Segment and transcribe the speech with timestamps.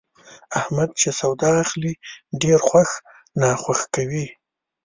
[0.59, 1.93] احمد چې سودا اخلي،
[2.41, 2.89] ډېر خوښ
[3.41, 4.25] ناخوښ کوي.